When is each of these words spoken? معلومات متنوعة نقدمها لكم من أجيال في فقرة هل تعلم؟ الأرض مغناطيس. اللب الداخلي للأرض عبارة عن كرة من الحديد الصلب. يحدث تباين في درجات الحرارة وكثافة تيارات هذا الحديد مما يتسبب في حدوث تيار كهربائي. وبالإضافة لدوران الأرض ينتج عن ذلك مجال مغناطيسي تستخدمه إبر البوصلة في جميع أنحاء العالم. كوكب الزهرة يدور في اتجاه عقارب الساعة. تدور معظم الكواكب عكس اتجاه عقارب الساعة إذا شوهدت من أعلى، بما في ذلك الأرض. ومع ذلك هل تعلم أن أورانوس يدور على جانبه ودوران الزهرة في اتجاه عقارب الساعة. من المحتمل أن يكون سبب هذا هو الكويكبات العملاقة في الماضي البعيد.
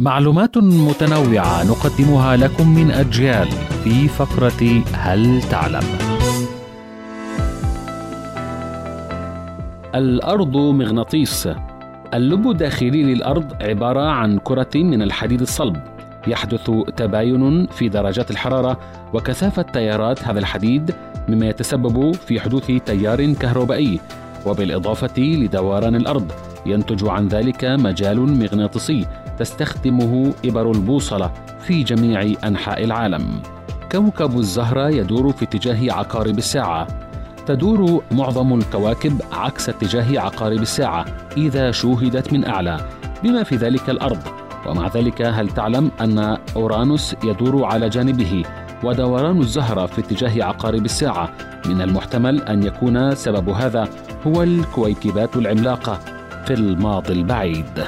معلومات 0.00 0.58
متنوعة 0.58 1.64
نقدمها 1.64 2.36
لكم 2.36 2.74
من 2.74 2.90
أجيال 2.90 3.48
في 3.84 4.08
فقرة 4.08 4.82
هل 4.92 5.42
تعلم؟ 5.42 5.82
الأرض 9.94 10.56
مغناطيس. 10.56 11.48
اللب 12.14 12.50
الداخلي 12.50 13.02
للأرض 13.02 13.62
عبارة 13.62 14.00
عن 14.00 14.38
كرة 14.38 14.70
من 14.74 15.02
الحديد 15.02 15.40
الصلب. 15.40 15.76
يحدث 16.26 16.70
تباين 16.96 17.66
في 17.66 17.88
درجات 17.88 18.30
الحرارة 18.30 18.80
وكثافة 19.12 19.62
تيارات 19.62 20.24
هذا 20.24 20.38
الحديد 20.38 20.94
مما 21.28 21.46
يتسبب 21.46 22.14
في 22.14 22.40
حدوث 22.40 22.66
تيار 22.66 23.32
كهربائي. 23.32 24.00
وبالإضافة 24.46 25.22
لدوران 25.22 25.94
الأرض 25.94 26.32
ينتج 26.66 27.08
عن 27.08 27.28
ذلك 27.28 27.64
مجال 27.64 28.38
مغناطيسي 28.38 29.06
تستخدمه 29.38 30.32
إبر 30.44 30.70
البوصلة 30.70 31.32
في 31.60 31.82
جميع 31.82 32.32
أنحاء 32.44 32.84
العالم. 32.84 33.42
كوكب 33.92 34.38
الزهرة 34.38 34.88
يدور 34.88 35.32
في 35.32 35.44
اتجاه 35.44 35.92
عقارب 35.92 36.38
الساعة. 36.38 36.86
تدور 37.46 38.02
معظم 38.12 38.54
الكواكب 38.54 39.20
عكس 39.32 39.68
اتجاه 39.68 40.20
عقارب 40.20 40.62
الساعة 40.62 41.04
إذا 41.36 41.70
شوهدت 41.70 42.32
من 42.32 42.44
أعلى، 42.46 42.88
بما 43.22 43.42
في 43.42 43.56
ذلك 43.56 43.90
الأرض. 43.90 44.18
ومع 44.66 44.88
ذلك 44.88 45.22
هل 45.22 45.48
تعلم 45.48 45.90
أن 46.00 46.38
أورانوس 46.56 47.14
يدور 47.24 47.64
على 47.64 47.88
جانبه 47.88 48.42
ودوران 48.84 49.40
الزهرة 49.40 49.86
في 49.86 50.00
اتجاه 50.00 50.44
عقارب 50.44 50.84
الساعة. 50.84 51.32
من 51.66 51.80
المحتمل 51.80 52.42
أن 52.42 52.62
يكون 52.62 53.14
سبب 53.14 53.48
هذا 53.48 53.88
هو 54.26 54.42
الكويكبات 54.42 55.36
العملاقة 55.36 55.98
في 56.46 56.54
الماضي 56.54 57.12
البعيد. 57.12 57.84